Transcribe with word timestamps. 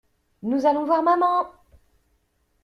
Nous 0.41 0.65
allons 0.65 0.83
voir 0.83 1.03
Maman! 1.03 1.45